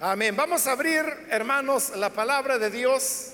[0.00, 0.34] Amén.
[0.34, 3.32] Vamos a abrir, hermanos, la palabra de Dios.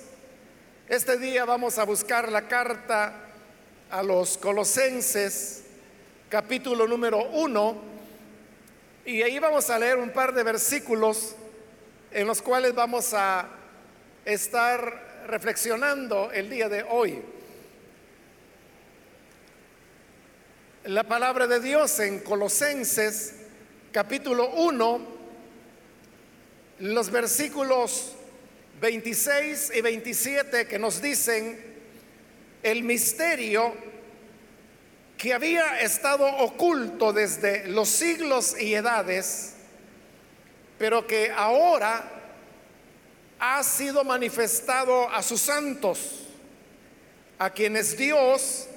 [0.87, 3.13] Este día vamos a buscar la carta
[3.89, 5.63] a los colosenses,
[6.29, 7.81] capítulo número uno,
[9.03, 11.35] y ahí vamos a leer un par de versículos
[12.11, 13.49] en los cuales vamos a
[14.23, 17.23] estar reflexionando el día de hoy.
[20.83, 23.33] La palabra de Dios en Colosenses,
[23.91, 25.20] capítulo 1,
[26.81, 28.13] los versículos
[28.81, 31.63] 26 y 27 que nos dicen
[32.63, 33.73] el misterio
[35.15, 39.53] que había estado oculto desde los siglos y edades,
[40.79, 42.03] pero que ahora
[43.37, 46.27] ha sido manifestado a sus santos,
[47.37, 48.67] a quienes Dios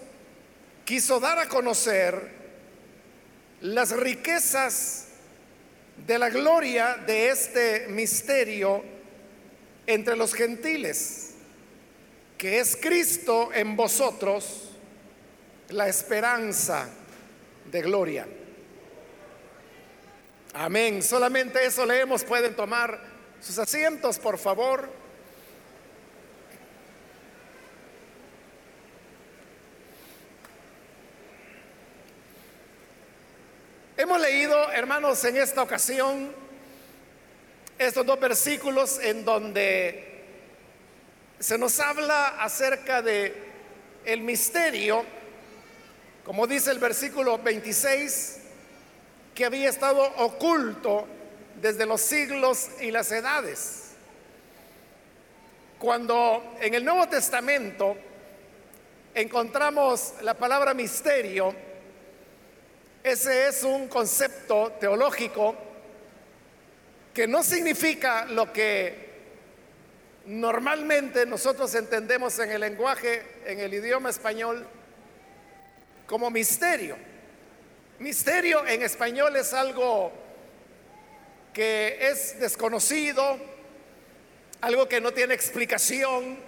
[0.85, 2.31] quiso dar a conocer
[3.63, 5.04] las riquezas
[5.97, 8.83] de la gloria de este misterio
[9.87, 11.35] entre los gentiles,
[12.37, 14.71] que es Cristo en vosotros,
[15.71, 16.89] la esperanza
[17.71, 18.27] de gloria.
[20.53, 21.03] Amén.
[21.03, 22.23] Solamente eso leemos.
[22.23, 23.01] Pueden tomar
[23.41, 25.04] sus asientos, por favor.
[34.73, 36.33] Hermanos, en esta ocasión
[37.79, 40.23] estos dos versículos en donde
[41.41, 43.35] se nos habla acerca de
[44.05, 45.05] el misterio,
[46.25, 48.39] como dice el versículo 26,
[49.35, 51.07] que había estado oculto
[51.61, 53.93] desde los siglos y las edades.
[55.79, 57.97] Cuando en el Nuevo Testamento
[59.15, 61.55] encontramos la palabra misterio,
[63.05, 65.55] ese es un concepto teológico
[67.13, 69.05] que no significa lo que
[70.25, 74.67] normalmente nosotros entendemos en el lenguaje, en el idioma español,
[76.07, 76.97] como misterio.
[77.99, 80.11] Misterio en español es algo
[81.53, 83.39] que es desconocido,
[84.63, 86.39] algo que no tiene explicación,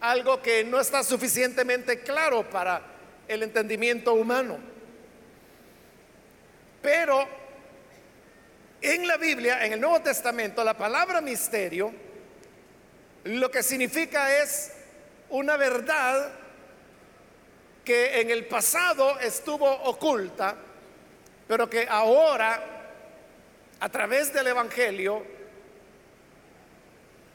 [0.00, 2.80] algo que no está suficientemente claro para
[3.26, 4.71] el entendimiento humano.
[6.82, 7.26] Pero
[8.80, 11.92] en la Biblia, en el Nuevo Testamento, la palabra misterio
[13.24, 14.72] lo que significa es
[15.30, 16.32] una verdad
[17.84, 20.56] que en el pasado estuvo oculta,
[21.46, 22.60] pero que ahora,
[23.78, 25.24] a través del Evangelio,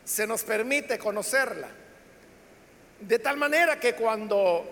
[0.04, 1.70] se nos permite conocerla.
[3.00, 4.66] De tal manera que cuando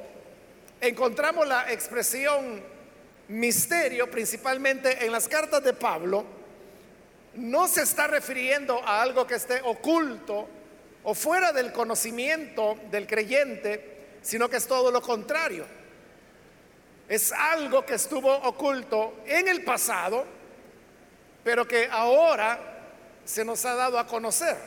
[0.82, 2.62] encontramos la expresión
[3.28, 6.26] misterio, principalmente en las cartas de Pablo,
[7.36, 10.48] no se está refiriendo a algo que esté oculto
[11.04, 15.66] o fuera del conocimiento del creyente, sino que es todo lo contrario.
[17.08, 20.26] Es algo que estuvo oculto en el pasado,
[21.44, 22.60] pero que ahora
[23.24, 24.58] se nos ha dado a conocer.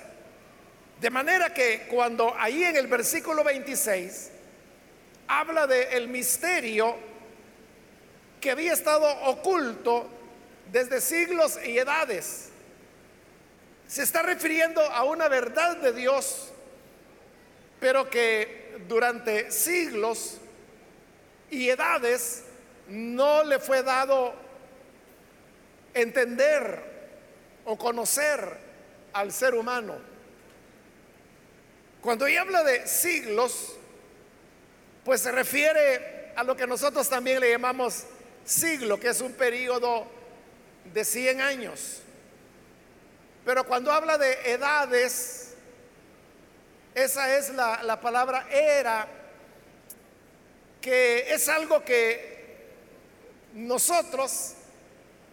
[1.01, 4.31] De manera que cuando ahí en el versículo 26
[5.29, 6.97] habla de el misterio
[8.41, 10.09] que había estado oculto
[10.71, 12.51] desde siglos y edades.
[13.87, 16.51] Se está refiriendo a una verdad de Dios,
[17.81, 20.39] pero que durante siglos
[21.51, 22.45] y edades
[22.89, 24.35] no le fue dado
[25.95, 26.83] entender
[27.65, 28.59] o conocer
[29.13, 29.97] al ser humano.
[32.01, 33.75] Cuando ella habla de siglos,
[35.05, 38.05] pues se refiere a lo que nosotros también le llamamos
[38.49, 40.07] siglo, que es un periodo
[40.93, 42.01] de 100 años.
[43.45, 45.55] Pero cuando habla de edades,
[46.95, 49.07] esa es la, la palabra era,
[50.81, 52.67] que es algo que
[53.55, 54.55] nosotros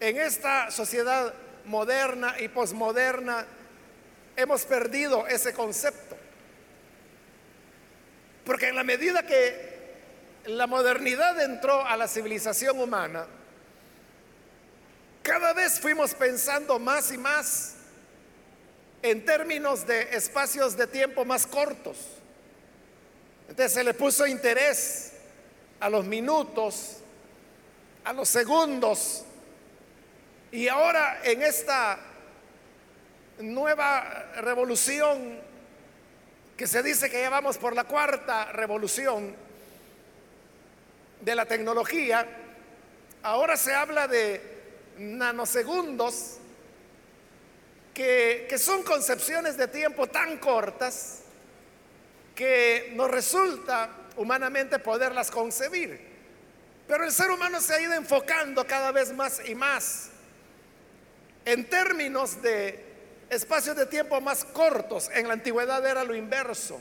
[0.00, 1.32] en esta sociedad
[1.64, 3.46] moderna y posmoderna
[4.36, 6.16] hemos perdido ese concepto.
[8.44, 9.75] Porque en la medida que
[10.46, 13.26] la modernidad entró a la civilización humana,
[15.22, 17.74] cada vez fuimos pensando más y más
[19.02, 21.96] en términos de espacios de tiempo más cortos.
[23.48, 25.12] Entonces se le puso interés
[25.80, 26.98] a los minutos,
[28.04, 29.24] a los segundos.
[30.52, 31.98] Y ahora en esta
[33.40, 35.40] nueva revolución,
[36.56, 39.45] que se dice que ya vamos por la cuarta revolución,
[41.20, 42.26] de la tecnología,
[43.22, 44.40] ahora se habla de
[44.98, 46.38] nanosegundos
[47.92, 51.20] que, que son concepciones de tiempo tan cortas
[52.34, 55.98] que nos resulta humanamente poderlas concebir.
[56.86, 60.10] Pero el ser humano se ha ido enfocando cada vez más y más
[61.44, 62.84] en términos de
[63.30, 65.10] espacios de tiempo más cortos.
[65.14, 66.78] En la antigüedad era lo inverso.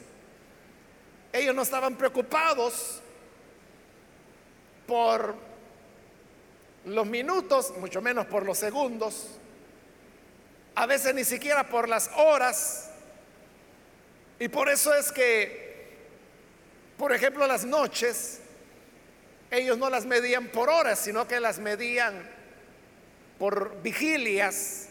[1.31, 3.01] Ellos no estaban preocupados
[4.87, 5.35] por
[6.85, 9.27] los minutos, mucho menos por los segundos,
[10.75, 12.91] a veces ni siquiera por las horas.
[14.39, 15.97] Y por eso es que,
[16.97, 18.39] por ejemplo, las noches,
[19.49, 22.29] ellos no las medían por horas, sino que las medían
[23.39, 24.89] por vigilias.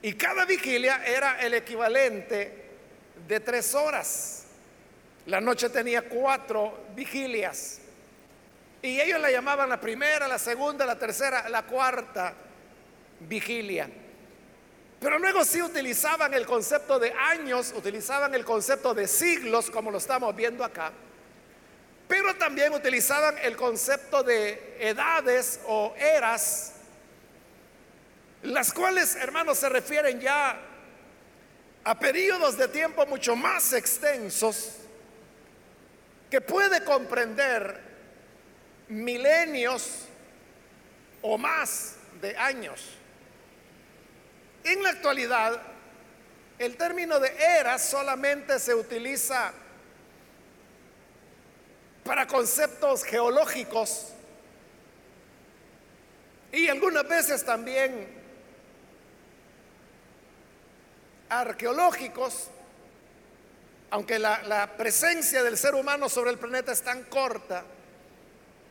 [0.00, 2.64] Y cada vigilia era el equivalente
[3.26, 4.44] de tres horas.
[5.26, 7.80] La noche tenía cuatro vigilias.
[8.82, 12.34] Y ellos la llamaban la primera, la segunda, la tercera, la cuarta
[13.20, 13.88] vigilia.
[15.00, 19.98] Pero luego sí utilizaban el concepto de años, utilizaban el concepto de siglos, como lo
[19.98, 20.92] estamos viendo acá.
[22.08, 26.72] Pero también utilizaban el concepto de edades o eras,
[28.42, 30.58] las cuales, hermanos, se refieren ya
[31.84, 34.74] a periodos de tiempo mucho más extensos
[36.30, 37.87] que puede comprender
[38.88, 40.06] milenios
[41.22, 42.84] o más de años.
[44.64, 45.60] En la actualidad,
[46.58, 49.52] el término de era solamente se utiliza
[52.04, 54.08] para conceptos geológicos
[56.50, 58.08] y algunas veces también
[61.28, 62.48] arqueológicos,
[63.90, 67.64] aunque la, la, presencia del ser humano sobre el planeta es tan corta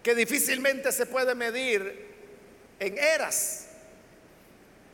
[0.07, 2.15] que difícilmente se puede medir
[2.80, 3.68] en eras.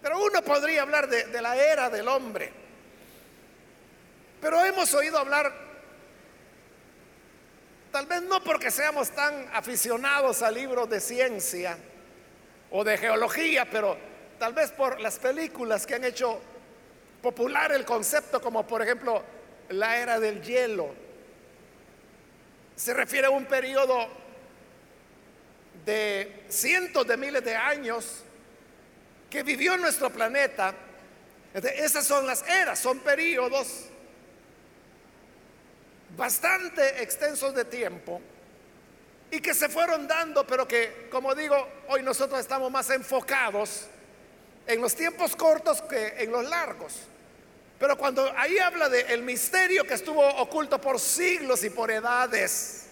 [0.01, 2.51] Pero uno podría hablar de, la era del hombre.
[4.41, 5.53] Pero hemos oído hablar,
[7.91, 11.77] tal vez no porque seamos tan aficionados a libros de ciencia
[12.71, 13.95] o de geología, pero
[14.39, 16.41] tal vez por las películas que han hecho
[17.21, 19.21] popular el concepto, como por ejemplo
[19.69, 20.89] la era del hielo.
[22.75, 24.22] Se refiere a un periodo
[25.85, 28.23] de cientos de miles de años
[29.29, 30.73] que vivió nuestro planeta.
[31.53, 33.85] Esas son las eras, son periodos
[36.15, 38.21] bastante extensos de tiempo
[39.31, 43.87] y que se fueron dando, pero que, como digo, hoy nosotros estamos más enfocados
[44.67, 46.93] en los tiempos cortos que en los largos.
[47.79, 52.85] Pero cuando ahí habla del el misterio que estuvo oculto por siglos y por edades,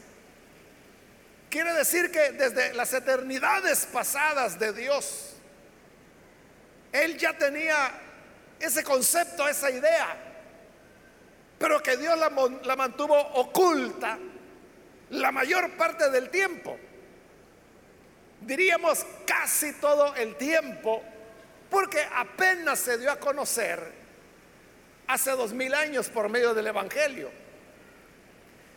[1.52, 5.34] quiere decir que desde las eternidades pasadas de Dios,
[6.92, 7.92] él ya tenía
[8.60, 10.18] ese concepto, esa idea,
[11.60, 12.32] pero que Dios la,
[12.64, 14.18] la mantuvo oculta
[15.12, 16.78] la mayor parte del tiempo.
[18.40, 21.04] Diríamos casi todo el tiempo,
[21.70, 23.92] porque apenas se dio a conocer
[25.06, 27.41] hace dos mil años por medio del Evangelio.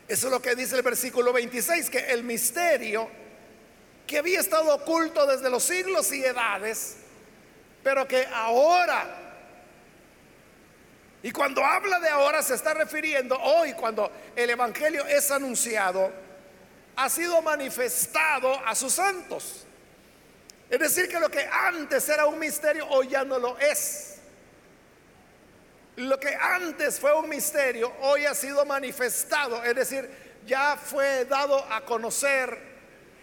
[0.07, 3.09] Eso es lo que dice el versículo 26, que el misterio
[4.07, 6.97] que había estado oculto desde los siglos y edades,
[7.83, 9.07] pero que ahora,
[11.23, 16.13] y cuando habla de ahora se está refiriendo hoy, cuando el Evangelio es anunciado,
[16.97, 19.67] ha sido manifestado a sus santos.
[20.69, 24.14] Es decir, que lo que antes era un misterio, hoy ya no lo es.
[25.97, 29.63] Lo que antes fue un misterio, hoy ha sido manifestado.
[29.63, 30.09] Es decir,
[30.47, 32.75] ya fue dado a conocer.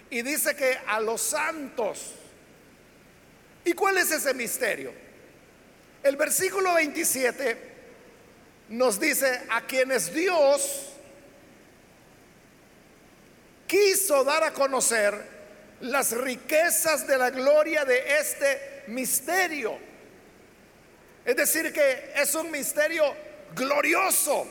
[0.10, 2.14] Y dice que a los santos.
[3.64, 4.94] ¿Y cuál es ese misterio?
[6.04, 7.72] El versículo 27
[8.70, 10.88] nos dice, a quienes Dios
[13.68, 15.14] quiso dar a conocer
[15.82, 19.78] las riquezas de la gloria de este misterio.
[21.24, 23.04] Es decir, que es un misterio
[23.56, 24.48] glorioso.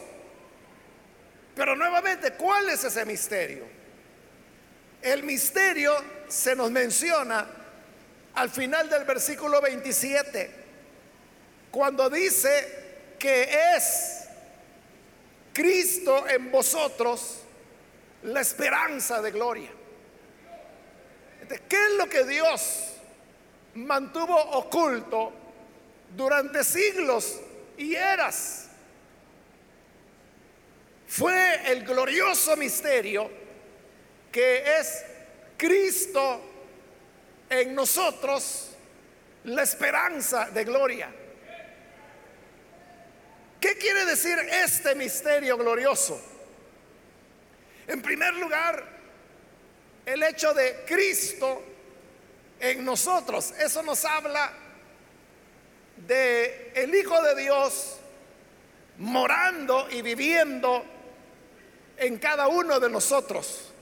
[1.55, 3.65] Pero nuevamente, ¿cuál es ese misterio?
[5.03, 5.93] El misterio
[6.29, 7.47] se nos menciona
[8.35, 10.51] al final del versículo 27,
[11.71, 14.25] cuando dice que es
[15.53, 17.41] Cristo en vosotros
[18.23, 19.71] la esperanza de gloria.
[21.69, 22.93] ¿Qué es lo que Dios
[23.75, 25.33] mantuvo oculto
[26.17, 27.41] durante siglos
[27.77, 28.69] y eras?
[31.07, 33.31] Fue el glorioso misterio
[34.31, 35.05] que es
[35.57, 36.41] Cristo
[37.49, 38.71] en nosotros
[39.45, 41.13] la esperanza de gloria.
[43.61, 46.21] ¿Qué quiere decir este misterio glorioso?
[47.87, 48.87] En primer lugar,
[50.07, 51.63] el hecho de Cristo
[52.61, 53.53] en nosotros.
[53.59, 54.53] Eso nos habla
[56.07, 57.97] de el Hijo de Dios
[58.99, 60.85] morando y viviendo
[61.97, 63.73] en cada uno de nosotros.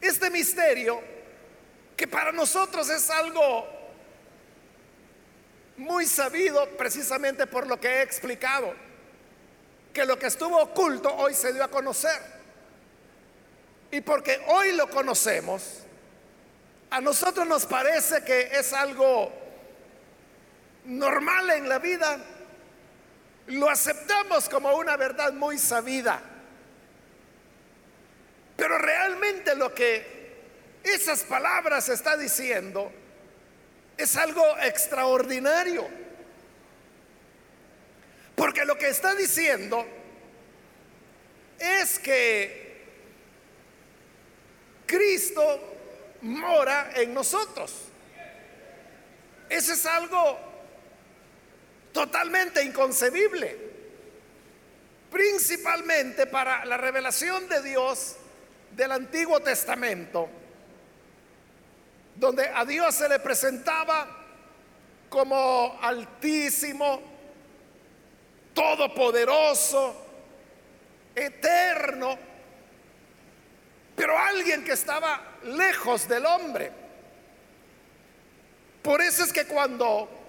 [0.00, 1.00] Este misterio,
[1.96, 3.66] que para nosotros es algo
[5.76, 8.74] muy sabido precisamente por lo que he explicado,
[9.92, 12.20] que lo que estuvo oculto hoy se dio a conocer.
[13.90, 15.80] Y porque hoy lo conocemos,
[16.90, 19.39] a nosotros nos parece que es algo
[20.90, 22.18] normal en la vida,
[23.46, 26.20] lo aceptamos como una verdad muy sabida.
[28.56, 30.20] Pero realmente lo que
[30.82, 32.92] esas palabras está diciendo
[33.96, 35.88] es algo extraordinario.
[38.34, 39.86] Porque lo que está diciendo
[41.58, 42.84] es que
[44.86, 45.76] Cristo
[46.22, 47.86] mora en nosotros.
[49.48, 50.49] Eso es algo
[51.92, 53.56] totalmente inconcebible,
[55.10, 58.16] principalmente para la revelación de Dios
[58.76, 60.28] del Antiguo Testamento,
[62.16, 64.06] donde a Dios se le presentaba
[65.08, 67.02] como altísimo,
[68.54, 70.06] todopoderoso,
[71.14, 72.16] eterno,
[73.96, 76.72] pero alguien que estaba lejos del hombre.
[78.82, 80.19] Por eso es que cuando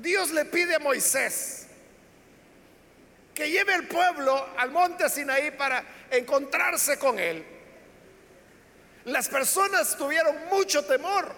[0.00, 1.66] Dios le pide a Moisés
[3.34, 7.44] que lleve el pueblo al monte Sinaí para encontrarse con él,
[9.04, 11.32] las personas tuvieron mucho temor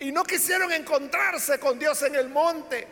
[0.00, 2.86] y no quisieron encontrarse con Dios en el monte.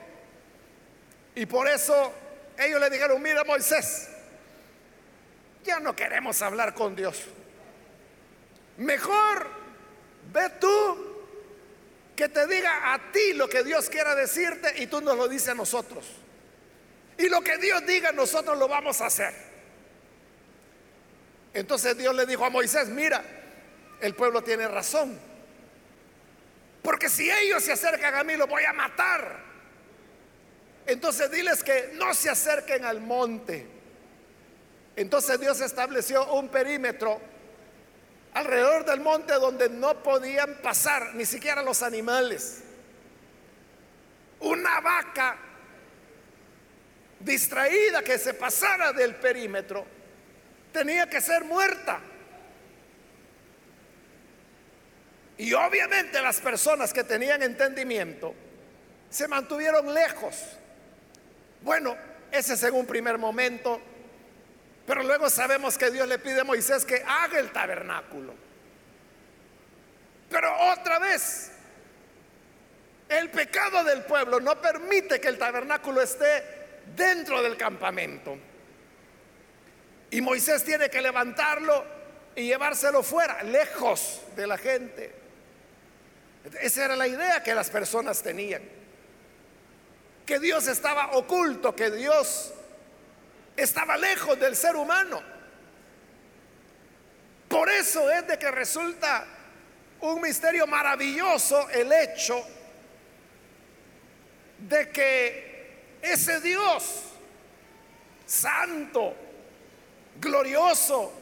[1.34, 2.12] Y por eso
[2.56, 4.08] ellos le dijeron, mira Moisés,
[5.64, 7.20] ya no queremos hablar con Dios.
[8.76, 9.48] Mejor
[10.32, 11.11] ve tú
[12.16, 15.48] que te diga a ti lo que Dios quiera decirte y tú nos lo dices
[15.48, 16.06] a nosotros.
[17.18, 19.32] Y lo que Dios diga nosotros lo vamos a hacer.
[21.54, 23.22] Entonces Dios le dijo a Moisés, mira,
[24.00, 25.18] el pueblo tiene razón.
[26.82, 29.40] Porque si ellos se acercan a mí, los voy a matar.
[30.86, 33.66] Entonces diles que no se acerquen al monte.
[34.96, 37.20] Entonces Dios estableció un perímetro
[38.34, 42.62] alrededor del monte donde no podían pasar ni siquiera los animales.
[44.40, 45.36] Una vaca
[47.20, 49.86] distraída que se pasara del perímetro
[50.72, 52.00] tenía que ser muerta.
[55.38, 58.34] Y obviamente las personas que tenían entendimiento
[59.10, 60.36] se mantuvieron lejos.
[61.62, 61.96] Bueno,
[62.30, 63.80] ese es en un primer momento
[64.92, 68.34] pero luego sabemos que Dios le pide a Moisés que haga el tabernáculo.
[70.28, 71.50] Pero otra vez,
[73.08, 76.44] el pecado del pueblo no permite que el tabernáculo esté
[76.94, 78.36] dentro del campamento.
[80.10, 81.86] Y Moisés tiene que levantarlo
[82.36, 85.10] y llevárselo fuera, lejos de la gente.
[86.60, 88.60] Esa era la idea que las personas tenían.
[90.26, 92.52] Que Dios estaba oculto, que Dios
[93.56, 95.22] estaba lejos del ser humano.
[97.48, 99.26] Por eso es de que resulta
[100.00, 102.42] un misterio maravilloso el hecho
[104.58, 107.04] de que ese Dios
[108.26, 109.14] santo,
[110.20, 111.12] glorioso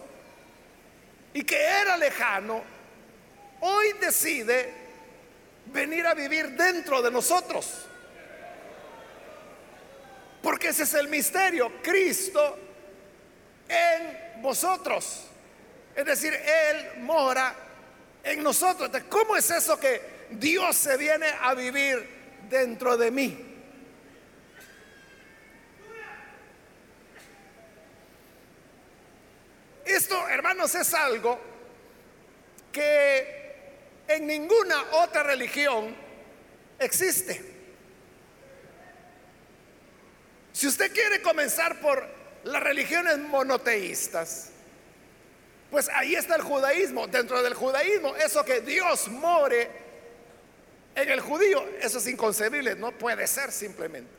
[1.35, 2.63] y que era lejano,
[3.61, 4.73] hoy decide
[5.67, 7.87] venir a vivir dentro de nosotros.
[10.43, 12.59] Porque ese es el misterio, Cristo
[13.69, 15.27] en vosotros.
[15.95, 17.55] Es decir, Él mora
[18.23, 18.91] en nosotros.
[19.09, 22.09] ¿Cómo es eso que Dios se viene a vivir
[22.49, 23.47] dentro de mí?
[29.85, 31.39] Esto, hermanos, es algo
[32.71, 33.41] que
[34.07, 35.95] en ninguna otra religión
[36.79, 37.60] existe.
[40.61, 42.07] Si usted quiere comenzar por
[42.45, 44.51] las religiones monoteístas,
[45.71, 47.07] pues ahí está el judaísmo.
[47.07, 49.71] Dentro del judaísmo, eso que Dios more
[50.95, 54.13] en el judío, eso es inconcebible, no puede ser simplemente.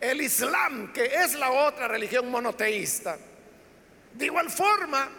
[0.00, 3.18] El Islam, que es la otra religión monoteísta,
[4.12, 5.10] de igual forma,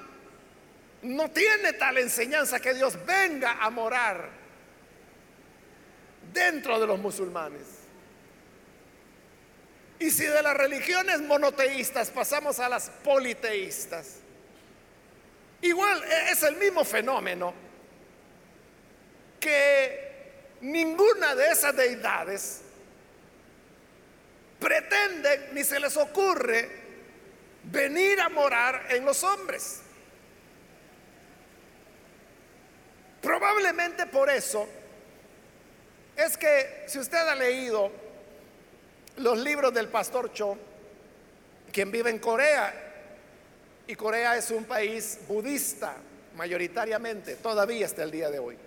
[1.01, 4.29] no tiene tal enseñanza que Dios venga a morar
[6.31, 7.74] dentro de los musulmanes.
[9.99, 14.17] Y si de las religiones monoteístas pasamos a las politeístas,
[15.61, 17.53] igual e-, es el mismo fenómeno
[19.39, 20.05] que
[20.61, 22.61] ninguna de esas deidades
[24.59, 26.69] pretende ni se les ocurre
[27.63, 29.81] venir a morar en los hombres.
[33.21, 34.67] Probablemente por eso
[36.15, 37.91] es que si usted ha leído
[39.17, 40.57] los libros del pastor Cho,
[41.71, 42.73] quien vive en Corea,
[43.87, 45.95] y Corea es un país budista
[46.35, 48.57] mayoritariamente, todavía hasta el día de hoy.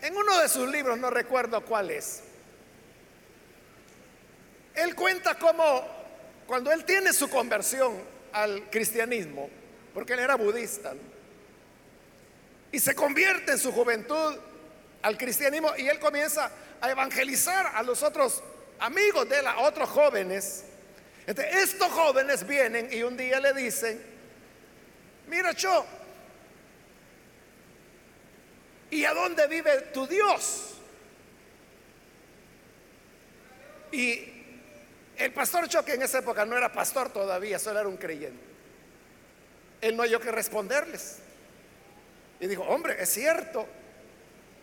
[0.00, 2.22] En uno de sus libros, no recuerdo cuál es,
[4.74, 5.86] él cuenta cómo
[6.46, 7.94] cuando él tiene su conversión
[8.32, 9.48] al cristianismo,
[9.94, 10.94] porque él era budista,
[12.70, 14.36] y se convierte en su juventud
[15.02, 16.50] al cristianismo y él comienza
[16.82, 18.42] a evangelizar a los otros
[18.80, 20.64] amigos de él, a otros jóvenes.
[21.26, 24.02] Estos jóvenes vienen y un día le dicen,
[25.28, 25.86] mira, Cho,
[28.90, 30.74] ¿y a dónde vive tu Dios?
[33.92, 34.28] Y
[35.16, 38.42] el pastor Cho, que en esa época no era pastor todavía, solo era un creyente,
[39.80, 41.18] él no oyó que responderles.
[42.40, 43.68] Y dijo, hombre, es cierto,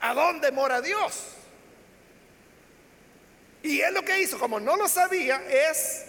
[0.02, 1.38] ¿a dónde mora Dios?
[3.64, 6.06] Y él lo que hizo, como no lo sabía, es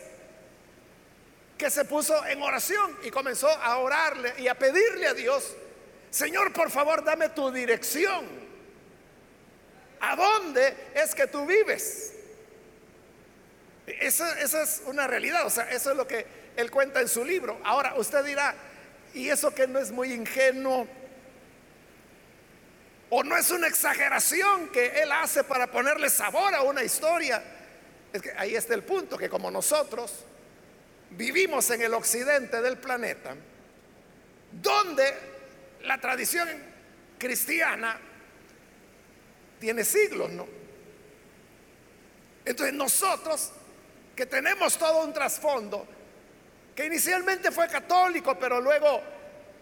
[1.58, 5.54] que se puso en oración y comenzó a orarle y a pedirle a Dios,
[6.10, 8.26] Señor, por favor, dame tu dirección.
[10.00, 12.14] ¿A dónde es que tú vives?
[13.86, 16.26] Esa, es una realidad, o sea, eso es lo que
[16.56, 17.60] él cuenta en su libro.
[17.64, 18.54] Ahora, usted dirá,
[19.14, 20.86] ¿y eso que no es muy ingenuo?
[23.10, 27.42] ¿O no es una exageración que él hace para ponerle sabor a una historia?
[28.12, 30.24] Es que ahí está el punto, que como nosotros
[31.10, 33.34] vivimos en el occidente del planeta,
[34.52, 35.14] donde
[35.82, 36.48] la tradición
[37.18, 37.98] cristiana
[39.58, 40.46] tiene siglos, ¿no?
[42.44, 43.52] Entonces nosotros
[44.14, 45.86] que tenemos todo un trasfondo,
[46.76, 49.02] que inicialmente fue católico, pero luego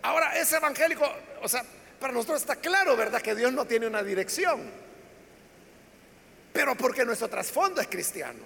[0.03, 1.11] ahora es evangélico,
[1.43, 1.65] o sea,
[1.99, 3.21] para nosotros está claro, ¿verdad?
[3.21, 4.71] Que Dios no tiene una dirección.
[6.53, 8.41] Pero porque nuestro trasfondo es cristiano.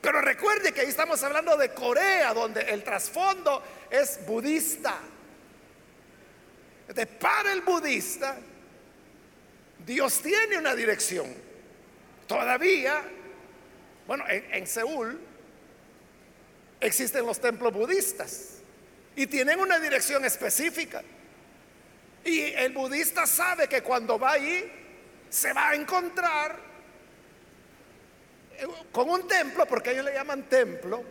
[0.00, 4.98] Pero recuerde que ahí estamos hablando de Corea, donde el trasfondo es budista.
[6.92, 8.36] De para el budista,
[9.86, 11.32] Dios tiene una dirección.
[12.26, 13.02] Todavía,
[14.06, 15.18] bueno, en, en Seúl
[16.80, 18.58] existen los templos budistas
[19.14, 21.02] y tienen una dirección específica.
[22.24, 24.70] Y el budista sabe que cuando va ahí
[25.28, 26.56] se va a encontrar
[28.92, 31.02] con un templo, porque ellos le llaman templo,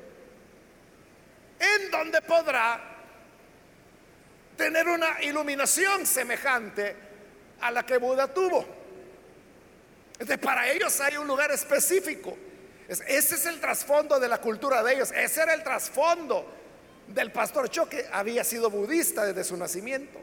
[1.59, 2.81] en donde podrá
[4.55, 6.95] tener una iluminación semejante
[7.59, 8.65] a la que Buda tuvo.
[10.13, 12.37] Entonces, para ellos hay un lugar específico.
[12.87, 15.11] Ese es el trasfondo de la cultura de ellos.
[15.11, 16.45] Ese era el trasfondo
[17.07, 20.19] del pastor Cho, que había sido budista desde su nacimiento.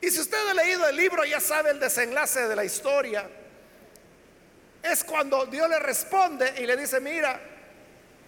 [0.00, 3.28] Y si usted ha leído el libro, ya sabe el desenlace de la historia.
[4.82, 7.38] Es cuando Dios le responde y le dice, mira,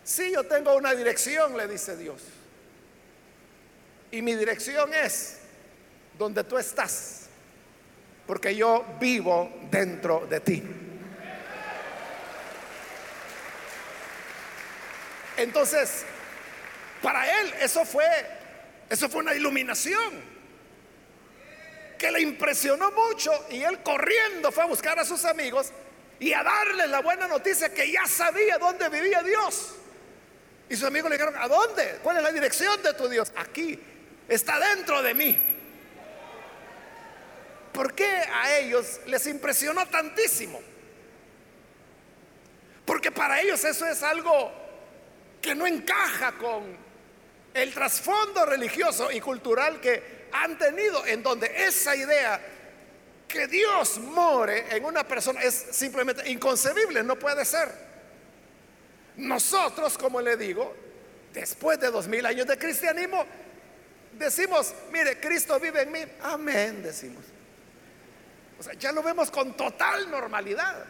[0.04, 2.20] si yo tengo una dirección, le dice Dios.
[4.10, 5.38] Y mi dirección es
[6.18, 7.22] donde tú estás,
[8.26, 10.62] porque yo vivo dentro de ti.
[15.38, 16.04] Entonces,
[17.00, 18.04] para él eso fue
[18.90, 20.31] eso fue una iluminación
[22.02, 25.70] que le impresionó mucho y él corriendo fue a buscar a sus amigos
[26.18, 29.76] y a darles la buena noticia que ya sabía dónde vivía Dios.
[30.68, 32.00] Y sus amigos le dijeron, ¿a dónde?
[32.02, 33.30] ¿Cuál es la dirección de tu Dios?
[33.36, 33.78] Aquí,
[34.28, 35.40] está dentro de mí.
[37.72, 40.60] ¿Por qué a ellos les impresionó tantísimo?
[42.84, 44.50] Porque para ellos eso es algo
[45.40, 46.76] que no encaja con
[47.54, 52.40] el trasfondo religioso y cultural que han tenido en donde esa idea
[53.28, 57.70] que Dios more en una persona es simplemente inconcebible, no puede ser.
[59.16, 60.74] Nosotros, como le digo,
[61.32, 63.24] después de dos mil años de cristianismo,
[64.18, 67.24] decimos, mire, Cristo vive en mí, amén, decimos.
[68.58, 70.84] O sea, ya lo vemos con total normalidad.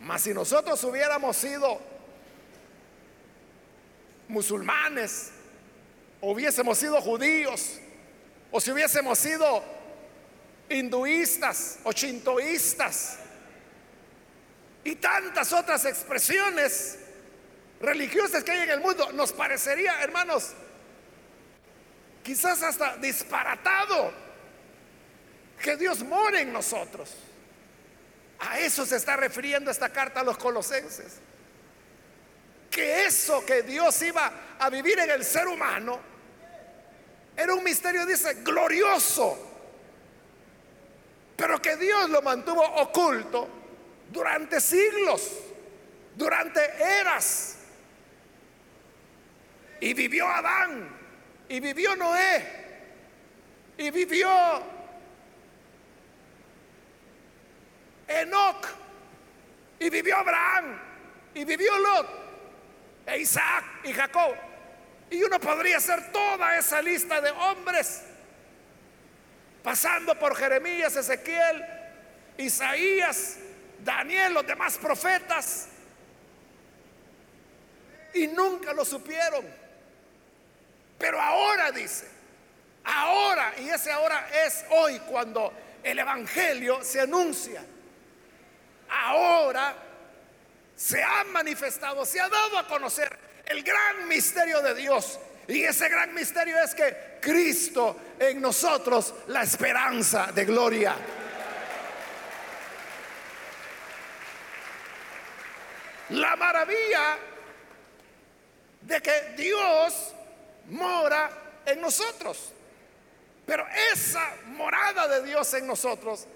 [0.00, 1.80] Mas si nosotros hubiéramos sido
[4.28, 5.30] musulmanes,
[6.32, 7.78] hubiésemos sido judíos,
[8.50, 9.62] o si hubiésemos sido
[10.68, 13.18] hinduistas o chintoístas,
[14.84, 16.98] y tantas otras expresiones
[17.80, 20.52] religiosas que hay en el mundo, nos parecería, hermanos,
[22.22, 24.12] quizás hasta disparatado
[25.62, 27.10] que Dios more en nosotros.
[28.40, 31.14] A eso se está refiriendo esta carta a los colosenses.
[32.70, 36.13] Que eso que Dios iba a vivir en el ser humano
[37.36, 39.36] era un misterio, dice, glorioso.
[41.36, 43.48] Pero que Dios lo mantuvo oculto
[44.10, 45.30] durante siglos,
[46.14, 46.60] durante
[47.00, 47.58] eras.
[49.80, 50.88] Y vivió Adán,
[51.48, 52.64] y vivió Noé,
[53.76, 54.30] y vivió
[58.06, 58.66] Enoch,
[59.80, 60.80] y vivió Abraham,
[61.34, 62.06] y vivió Lot,
[63.06, 64.34] e Isaac y Jacob.
[65.14, 68.02] Y uno podría hacer toda esa lista de hombres,
[69.62, 71.64] pasando por Jeremías, Ezequiel,
[72.36, 73.36] Isaías,
[73.78, 75.68] Daniel, los demás profetas,
[78.14, 79.44] y nunca lo supieron.
[80.98, 82.08] Pero ahora dice,
[82.84, 87.62] ahora, y ese ahora es hoy cuando el Evangelio se anuncia
[88.88, 89.74] ahora
[90.76, 95.18] se ha manifestado, se ha dado a conocer el gran misterio de Dios.
[95.46, 100.96] Y ese gran misterio es que Cristo en nosotros, la esperanza de gloria.
[106.10, 107.18] La maravilla
[108.80, 110.14] de que Dios
[110.68, 111.30] mora
[111.66, 112.52] en nosotros.
[113.46, 116.26] Pero esa morada de Dios en nosotros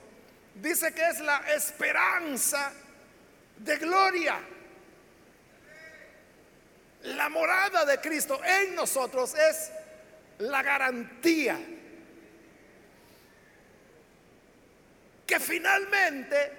[0.55, 2.73] dice que es la esperanza
[3.57, 4.38] de gloria.
[7.03, 9.71] La morada de Cristo en nosotros es
[10.39, 11.59] la garantía
[15.27, 16.53] que finalmente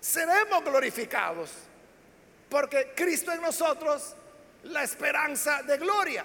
[0.00, 1.50] seremos glorificados,
[2.48, 4.16] porque Cristo en nosotros,
[4.64, 6.24] la esperanza de gloria.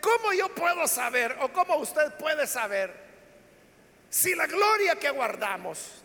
[0.00, 2.92] ¿Cómo yo puedo saber o cómo usted puede saber
[4.08, 6.02] si la gloria que guardamos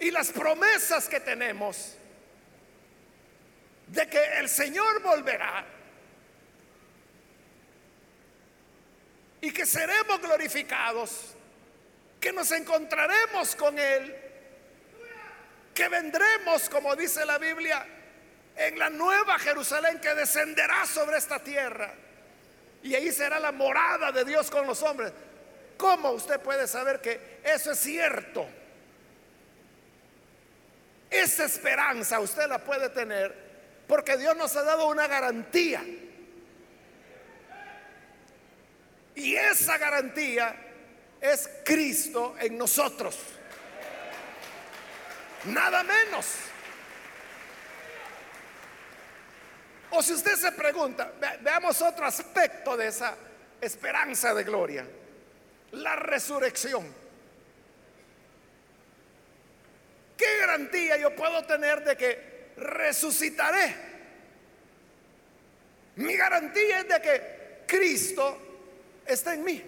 [0.00, 1.96] y las promesas que tenemos
[3.90, 5.64] de que el Señor volverá
[9.40, 11.34] y que seremos glorificados,
[12.20, 14.16] que nos encontraremos con Él,
[15.74, 17.84] que vendremos, como dice la Biblia,
[18.54, 21.92] en la nueva Jerusalén que descenderá sobre esta tierra.
[22.82, 25.12] Y ahí será la morada de Dios con los hombres.
[25.76, 28.46] ¿Cómo usted puede saber que eso es cierto?
[31.08, 33.49] Esa esperanza usted la puede tener
[33.90, 35.84] porque Dios nos ha dado una garantía.
[39.16, 40.54] Y esa garantía
[41.20, 43.18] es Cristo en nosotros.
[45.46, 46.24] Nada menos.
[49.90, 53.16] O si usted se pregunta, veamos otro aspecto de esa
[53.60, 54.86] esperanza de gloria
[55.72, 56.94] la resurrección.
[60.16, 62.29] ¿Qué garantía yo puedo tener de que
[62.60, 63.74] resucitaré?
[65.96, 68.38] Mi garantía es de que Cristo
[69.06, 69.62] está en mí.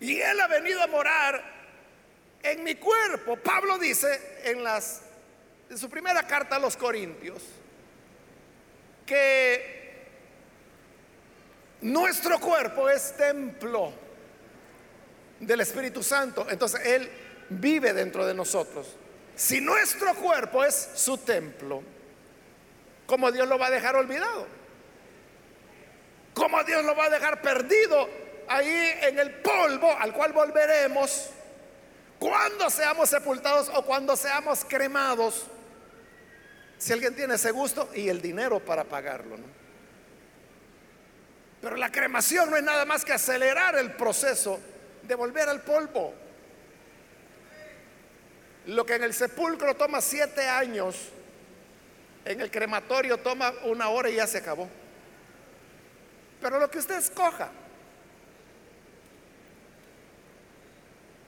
[0.00, 1.42] Y Él ha venido a morar
[2.42, 3.36] en mi cuerpo.
[3.36, 5.02] Pablo dice en, las,
[5.70, 7.42] en su primera carta a los Corintios
[9.04, 9.76] que
[11.80, 13.92] nuestro cuerpo es templo
[15.40, 16.46] del Espíritu Santo.
[16.50, 17.10] Entonces Él
[17.48, 18.96] vive dentro de nosotros.
[19.36, 21.82] Si nuestro cuerpo es su templo,
[23.06, 24.46] ¿cómo Dios lo va a dejar olvidado?
[26.32, 28.08] ¿Cómo Dios lo va a dejar perdido
[28.48, 31.28] ahí en el polvo al cual volveremos
[32.18, 35.44] cuando seamos sepultados o cuando seamos cremados?
[36.78, 39.36] Si alguien tiene ese gusto y el dinero para pagarlo,
[41.60, 44.60] Pero la cremación no es nada más que acelerar el proceso
[45.02, 46.25] de volver al polvo.
[48.66, 50.96] Lo que en el sepulcro toma siete años,
[52.24, 54.68] en el crematorio toma una hora y ya se acabó.
[56.40, 57.50] Pero lo que usted escoja,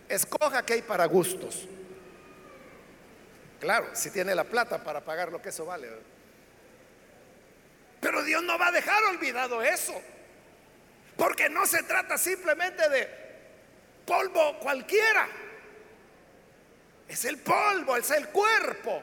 [0.09, 1.68] escoja que hay para gustos.
[3.61, 5.88] Claro, si tiene la plata para pagar lo que eso vale.
[8.01, 10.01] Pero Dios no va a dejar olvidado eso.
[11.16, 13.09] Porque no se trata simplemente de
[14.07, 15.29] polvo cualquiera.
[17.09, 19.03] Es el polvo, es el cuerpo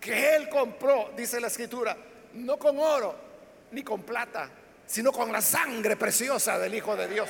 [0.00, 1.96] que Él compró, dice la escritura,
[2.34, 3.14] no con oro
[3.72, 4.48] ni con plata,
[4.86, 7.28] sino con la sangre preciosa del Hijo de Dios.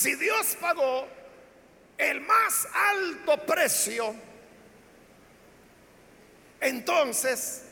[0.00, 1.06] si Dios pagó
[1.98, 4.14] el más alto precio,
[6.58, 7.64] entonces,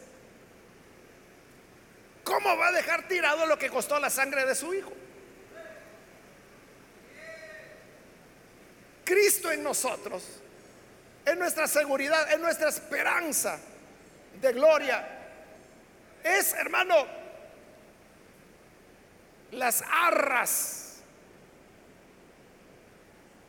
[2.22, 4.92] ¿cómo va a dejar tirado lo que costó la sangre de su hijo?
[9.08, 10.22] Cristo en nosotros,
[11.24, 13.58] en nuestra seguridad, en nuestra esperanza
[14.38, 15.08] de gloria,
[16.22, 17.06] es, hermano,
[19.52, 20.96] las arras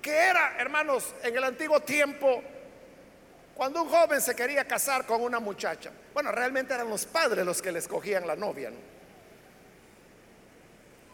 [0.02, 2.42] que era, hermanos, en el antiguo tiempo,
[3.54, 5.92] cuando un joven se quería casar con una muchacha.
[6.14, 8.72] Bueno, realmente eran los padres los que le escogían la novia.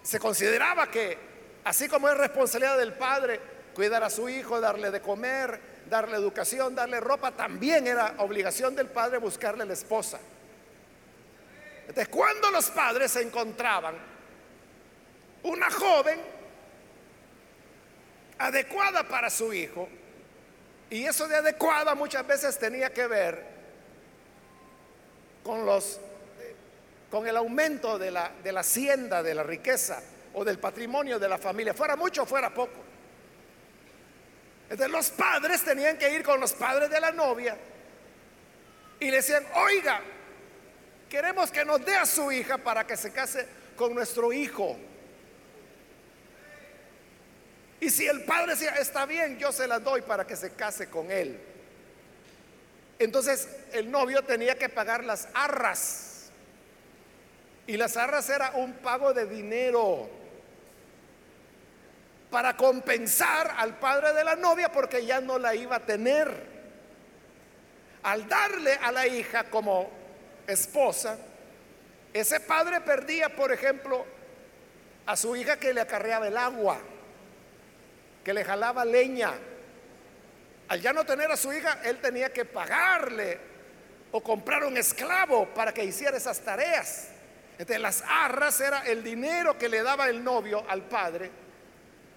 [0.03, 1.17] Se consideraba que,
[1.63, 6.73] así como es responsabilidad del padre cuidar a su hijo, darle de comer, darle educación,
[6.73, 10.19] darle ropa, también era obligación del padre buscarle la esposa.
[11.81, 13.95] Entonces, cuando los padres se encontraban
[15.43, 16.19] una joven
[18.39, 19.87] adecuada para su hijo,
[20.89, 23.43] y eso de adecuada muchas veces tenía que ver
[25.43, 25.99] con los
[27.09, 30.01] con el aumento de la, de la hacienda, de la riqueza
[30.33, 32.84] o del patrimonio de la familia, fuera mucho o fuera poco.
[34.69, 37.55] Entonces los padres tenían que ir con los padres de la novia
[38.99, 40.01] y le decían, oiga,
[41.09, 44.75] queremos que nos dé a su hija para que se case con nuestro hijo.
[47.79, 50.89] Y si el padre decía, está bien, yo se la doy para que se case
[50.89, 51.39] con él.
[52.97, 56.31] Entonces el novio tenía que pagar las arras.
[57.67, 60.09] Y las arras era un pago de dinero
[62.35, 66.29] para compensar al padre de la novia porque ya no la iba a tener.
[68.03, 69.89] Al darle a la hija como
[70.45, 71.17] esposa,
[72.11, 74.05] ese padre perdía, por ejemplo,
[75.05, 76.77] a su hija que le acarreaba el agua,
[78.21, 79.31] que le jalaba leña.
[80.67, 83.39] Al ya no tener a su hija, él tenía que pagarle
[84.11, 87.11] o comprar un esclavo para que hiciera esas tareas.
[87.53, 91.44] Entonces las arras era el dinero que le daba el novio al padre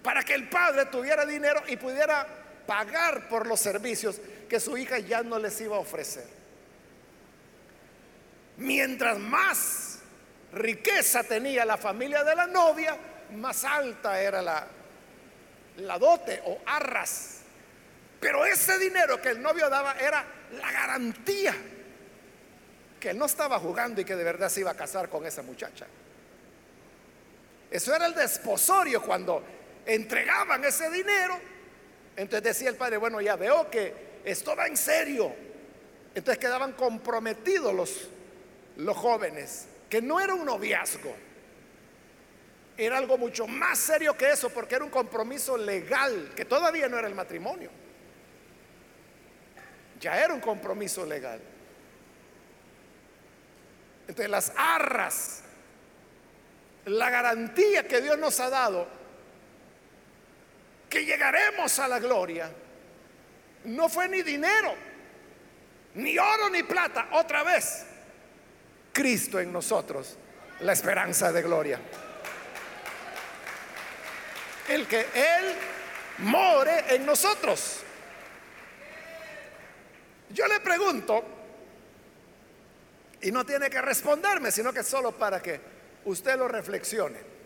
[0.09, 2.25] para que el padre tuviera dinero y pudiera
[2.65, 4.19] pagar por los servicios
[4.49, 6.25] que su hija ya no les iba a ofrecer.
[8.57, 9.99] Mientras más
[10.51, 12.97] riqueza tenía la familia de la novia,
[13.35, 14.65] más alta era la,
[15.77, 17.41] la dote o arras.
[18.19, 20.25] Pero ese dinero que el novio daba era
[20.59, 21.53] la garantía
[22.99, 25.85] que no estaba jugando y que de verdad se iba a casar con esa muchacha.
[27.69, 31.39] Eso era el desposorio cuando entregaban ese dinero.
[32.15, 35.33] Entonces decía el padre, bueno, ya veo que esto va en serio.
[36.13, 38.09] Entonces quedaban comprometidos los,
[38.77, 41.15] los jóvenes, que no era un noviazgo.
[42.77, 46.97] Era algo mucho más serio que eso, porque era un compromiso legal, que todavía no
[46.97, 47.69] era el matrimonio.
[49.99, 51.41] Ya era un compromiso legal.
[54.07, 55.41] Entonces las arras,
[56.85, 58.98] la garantía que Dios nos ha dado
[60.89, 62.51] que llegaremos a la gloria,
[63.65, 64.73] no fue ni dinero,
[65.95, 67.85] ni oro, ni plata, otra vez,
[68.91, 70.17] Cristo en nosotros,
[70.61, 71.79] la esperanza de gloria.
[74.67, 75.55] El que Él
[76.19, 77.81] more en nosotros.
[80.31, 81.23] Yo le pregunto,
[83.21, 85.59] y no tiene que responderme, sino que solo para que
[86.05, 87.38] usted lo reflexione.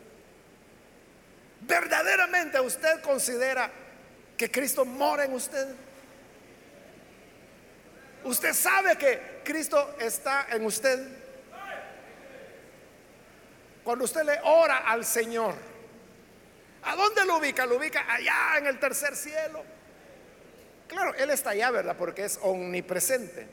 [1.65, 3.69] ¿Verdaderamente usted considera
[4.38, 5.67] que Cristo mora en usted?
[8.23, 11.08] ¿Usted sabe que Cristo está en usted?
[13.84, 15.56] Cuando usted le ora al Señor,
[16.84, 17.65] ¿a dónde lo ubica?
[17.65, 19.63] Lo ubica allá en el tercer cielo.
[20.88, 21.95] Claro, Él está allá, ¿verdad?
[21.97, 23.47] Porque es omnipresente.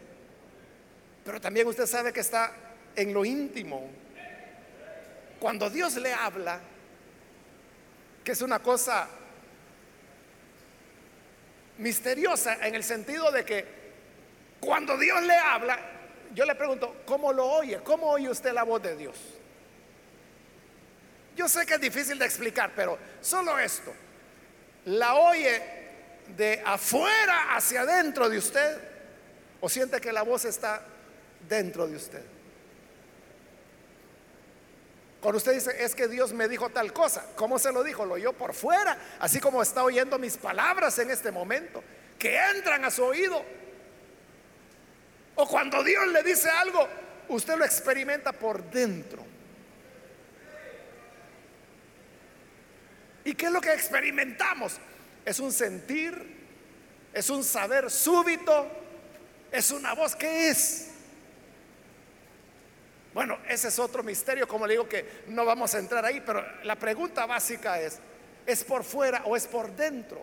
[1.24, 2.52] Pero también usted sabe que está
[2.96, 3.88] en lo íntimo.
[5.38, 6.60] Cuando Dios le habla,
[8.24, 9.08] que es una cosa
[11.78, 13.80] misteriosa en el sentido de que
[14.60, 15.78] cuando Dios le habla,
[16.34, 17.80] yo le pregunto, ¿cómo lo oye?
[17.82, 19.16] ¿Cómo oye usted la voz de Dios?
[21.36, 23.92] Yo sé que es difícil de explicar, pero solo esto,
[24.84, 25.62] ¿la oye
[26.36, 28.78] de afuera hacia adentro de usted
[29.60, 30.82] o siente que la voz está
[31.48, 32.22] dentro de usted?
[35.20, 38.06] Cuando usted dice, es que Dios me dijo tal cosa, ¿cómo se lo dijo?
[38.06, 41.84] Lo oyó por fuera, así como está oyendo mis palabras en este momento,
[42.18, 43.44] que entran a su oído.
[45.34, 46.88] O cuando Dios le dice algo,
[47.28, 49.22] usted lo experimenta por dentro.
[53.24, 54.78] ¿Y qué es lo que experimentamos?
[55.24, 56.14] Es un sentir,
[57.12, 58.66] es un saber súbito,
[59.52, 60.16] es una voz.
[60.16, 60.89] ¿Qué es?
[63.12, 66.44] Bueno, ese es otro misterio, como le digo que no vamos a entrar ahí, pero
[66.62, 67.98] la pregunta básica es,
[68.46, 70.22] ¿es por fuera o es por dentro?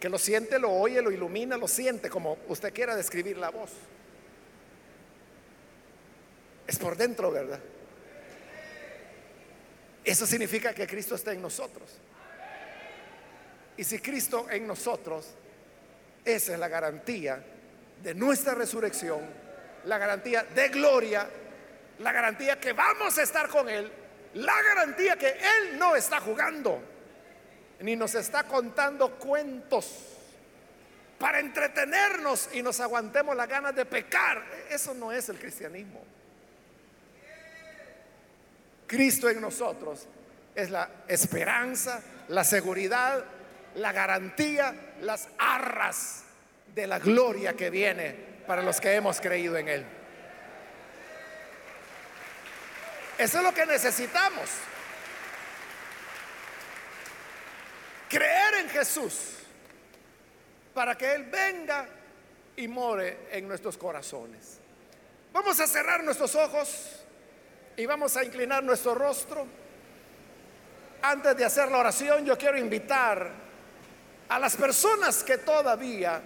[0.00, 3.70] Que lo siente, lo oye, lo ilumina, lo siente, como usted quiera describir la voz.
[6.66, 7.60] Es por dentro, ¿verdad?
[10.04, 11.90] Eso significa que Cristo está en nosotros.
[13.76, 15.26] Y si Cristo en nosotros,
[16.24, 17.42] esa es la garantía
[18.02, 19.20] de nuestra resurrección,
[19.84, 21.28] la garantía de gloria,
[21.98, 23.90] la garantía que vamos a estar con Él,
[24.34, 26.82] la garantía que Él no está jugando,
[27.80, 30.18] ni nos está contando cuentos
[31.18, 34.44] para entretenernos y nos aguantemos las ganas de pecar.
[34.70, 36.02] Eso no es el cristianismo.
[38.86, 40.06] Cristo en nosotros
[40.54, 43.24] es la esperanza, la seguridad,
[43.74, 46.24] la garantía, las arras
[46.74, 48.12] de la gloria que viene
[48.46, 49.97] para los que hemos creído en Él.
[53.18, 54.48] Eso es lo que necesitamos.
[58.08, 59.34] Creer en Jesús
[60.72, 61.86] para que Él venga
[62.56, 64.58] y more en nuestros corazones.
[65.32, 67.00] Vamos a cerrar nuestros ojos
[67.76, 69.46] y vamos a inclinar nuestro rostro.
[71.02, 73.30] Antes de hacer la oración, yo quiero invitar
[74.28, 76.20] a las personas que todavía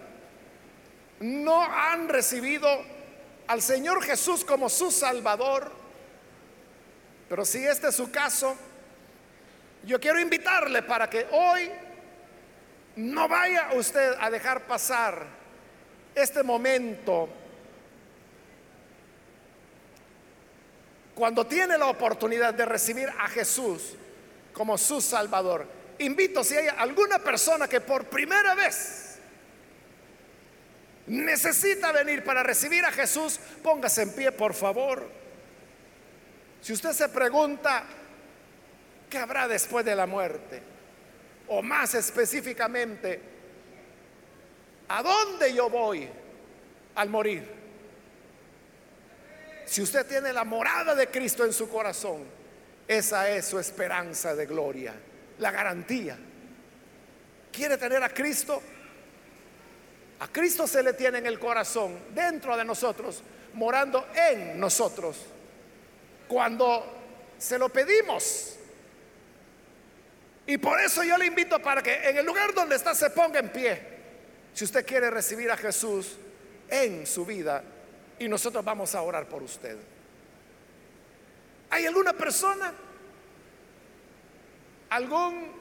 [1.20, 2.68] no han recibido
[3.46, 5.81] al Señor Jesús como su Salvador,
[7.32, 8.54] pero si este es su caso,
[9.84, 11.70] yo quiero invitarle para que hoy
[12.96, 15.24] no vaya usted a dejar pasar
[16.14, 17.30] este momento
[21.14, 23.94] cuando tiene la oportunidad de recibir a Jesús
[24.52, 25.66] como su Salvador.
[26.00, 29.16] Invito si hay alguna persona que por primera vez
[31.06, 35.21] necesita venir para recibir a Jesús, póngase en pie, por favor.
[36.62, 37.82] Si usted se pregunta,
[39.10, 40.62] ¿qué habrá después de la muerte?
[41.48, 43.20] O más específicamente,
[44.88, 46.08] ¿a dónde yo voy
[46.94, 47.44] al morir?
[49.66, 52.22] Si usted tiene la morada de Cristo en su corazón,
[52.86, 54.94] esa es su esperanza de gloria,
[55.40, 56.16] la garantía.
[57.50, 58.62] ¿Quiere tener a Cristo?
[60.20, 63.20] A Cristo se le tiene en el corazón, dentro de nosotros,
[63.54, 65.31] morando en nosotros
[66.32, 66.82] cuando
[67.36, 68.56] se lo pedimos.
[70.46, 73.38] Y por eso yo le invito para que en el lugar donde está se ponga
[73.38, 73.82] en pie.
[74.54, 76.16] Si usted quiere recibir a Jesús
[76.70, 77.62] en su vida
[78.18, 79.76] y nosotros vamos a orar por usted.
[81.68, 82.72] ¿Hay alguna persona?
[84.88, 85.52] ¿Algún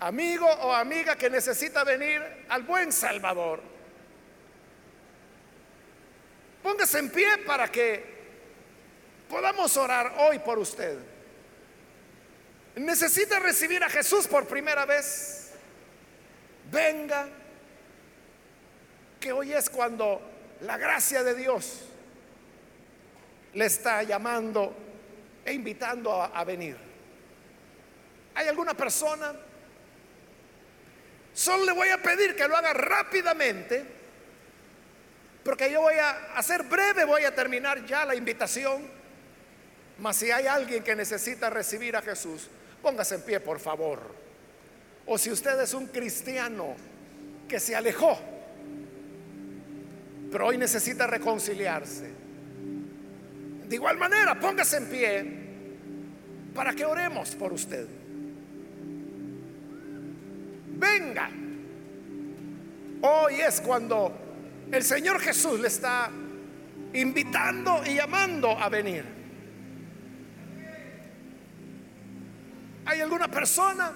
[0.00, 3.60] amigo o amiga que necesita venir al buen Salvador?
[6.62, 8.15] Póngase en pie para que
[9.28, 10.98] podamos orar hoy por usted.
[12.76, 15.52] Necesita recibir a Jesús por primera vez.
[16.70, 17.28] Venga,
[19.20, 20.20] que hoy es cuando
[20.60, 21.82] la gracia de Dios
[23.54, 24.76] le está llamando
[25.44, 26.76] e invitando a, venir.
[28.34, 29.34] ¿Hay alguna persona?
[31.32, 33.84] Solo le voy a pedir que lo haga rápidamente,
[35.42, 38.95] porque yo voy a hacer breve, voy a terminar ya la invitación.
[39.98, 42.48] Mas si hay alguien que necesita recibir a Jesús,
[42.82, 44.00] póngase en pie, por favor.
[45.06, 46.74] O si usted es un cristiano
[47.48, 48.18] que se alejó,
[50.30, 52.10] pero hoy necesita reconciliarse.
[53.68, 55.46] De igual manera, póngase en pie
[56.54, 57.86] para que oremos por usted.
[60.78, 61.30] Venga.
[63.02, 64.12] Hoy es cuando
[64.70, 66.10] el Señor Jesús le está
[66.92, 69.15] invitando y llamando a venir.
[72.96, 73.92] ¿Hay alguna persona?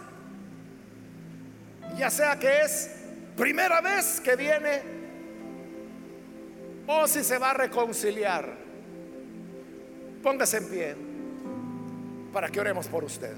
[1.96, 2.90] Ya sea que es
[3.34, 4.82] primera vez que viene
[6.86, 8.54] o si se va a reconciliar.
[10.22, 10.96] Póngase en pie
[12.30, 13.34] para que oremos por usted.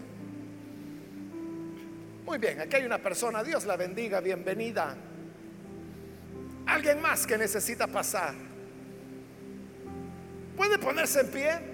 [2.27, 4.97] Muy bien, aquí hay una persona, Dios la bendiga, bienvenida.
[6.67, 8.35] Alguien más que necesita pasar.
[10.57, 11.72] ¿Puede ponerse en pie?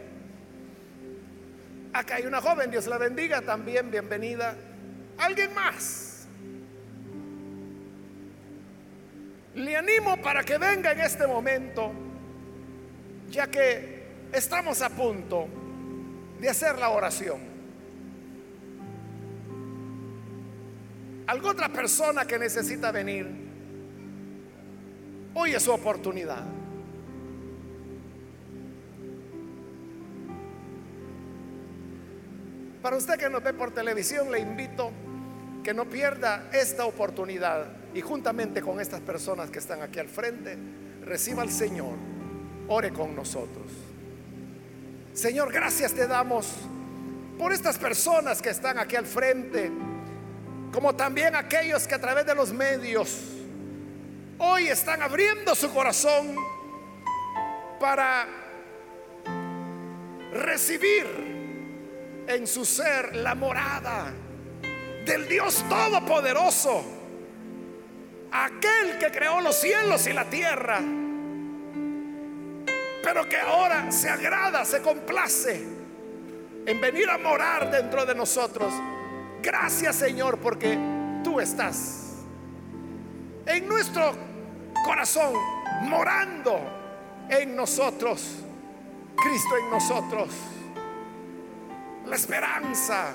[1.98, 4.54] Acá hay una joven, Dios la bendiga también, bienvenida.
[5.18, 6.28] ¿Alguien más?
[9.56, 11.90] Le animo para que venga en este momento,
[13.32, 15.48] ya que estamos a punto
[16.40, 17.40] de hacer la oración.
[21.26, 23.26] alguna otra persona que necesita venir,
[25.34, 26.57] hoy es su oportunidad.
[32.82, 34.92] Para usted que nos ve por televisión, le invito
[35.64, 40.56] que no pierda esta oportunidad y juntamente con estas personas que están aquí al frente,
[41.04, 41.96] reciba al Señor,
[42.68, 43.66] ore con nosotros.
[45.12, 46.46] Señor, gracias te damos
[47.38, 49.70] por estas personas que están aquí al frente,
[50.72, 53.34] como también aquellos que a través de los medios
[54.38, 56.36] hoy están abriendo su corazón
[57.80, 58.26] para
[60.32, 61.37] recibir
[62.28, 64.12] en su ser la morada
[65.06, 66.84] del Dios Todopoderoso,
[68.30, 70.78] aquel que creó los cielos y la tierra,
[73.02, 75.66] pero que ahora se agrada, se complace
[76.66, 78.74] en venir a morar dentro de nosotros.
[79.42, 80.78] Gracias Señor porque
[81.24, 82.16] tú estás
[83.46, 84.12] en nuestro
[84.84, 85.32] corazón,
[85.84, 86.60] morando
[87.30, 88.34] en nosotros,
[89.16, 90.28] Cristo en nosotros
[92.08, 93.12] la esperanza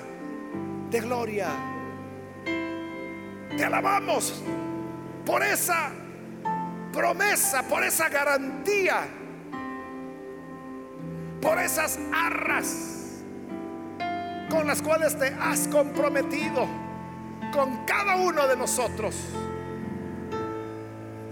[0.90, 1.48] de gloria.
[3.56, 4.42] Te alabamos
[5.26, 5.90] por esa
[6.92, 9.06] promesa, por esa garantía,
[11.40, 13.22] por esas arras
[14.48, 16.66] con las cuales te has comprometido
[17.52, 19.16] con cada uno de nosotros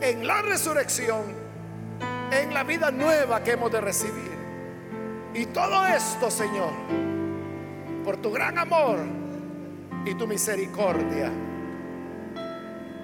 [0.01, 1.23] en la resurrección,
[2.33, 4.33] en la vida nueva que hemos de recibir.
[5.35, 7.12] Y todo esto, Señor,
[8.05, 8.99] por tu gran amor
[10.05, 11.31] y tu misericordia.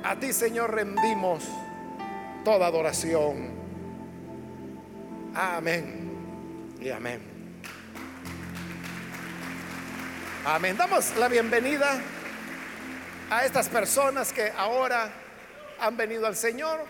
[0.02, 1.44] A ti, Señor, rendimos
[2.44, 3.50] toda adoración.
[5.34, 7.20] Amén y amén.
[10.44, 10.76] Amén.
[10.76, 12.00] Damos la bienvenida
[13.30, 15.10] a estas personas que ahora
[15.80, 16.80] han venido al Señor.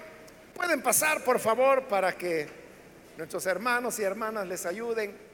[0.54, 2.48] Pueden pasar, por favor, para que
[3.16, 5.28] nuestros hermanos y hermanas les ayuden